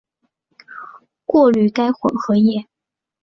[1.25, 2.67] 过滤该混合液。